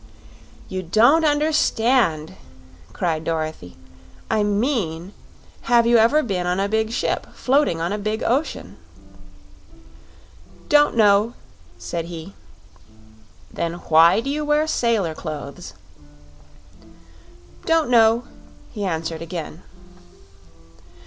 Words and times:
"You 0.67 0.81
don't 0.81 1.23
understand," 1.23 2.33
cried 2.91 3.23
Dorothy. 3.23 3.77
"I 4.31 4.41
mean, 4.41 5.13
have 5.69 5.85
you 5.85 5.99
ever 5.99 6.23
been 6.23 6.47
on 6.47 6.59
a 6.59 6.67
big 6.67 6.89
ship 6.89 7.27
floating 7.35 7.79
on 7.79 7.93
a 7.93 7.99
big 7.99 8.23
ocean?" 8.23 8.77
"Don't 10.69 10.95
know," 10.97 11.35
said 11.77 12.05
he. 12.05 12.33
"Then 13.53 13.73
why 13.75 14.21
do 14.21 14.31
you 14.31 14.43
wear 14.43 14.65
sailor 14.65 15.13
clothes?" 15.13 15.75
"Don't 17.67 17.91
know," 17.91 18.23
he 18.71 18.83
answered, 18.83 19.21
again. 19.21 19.61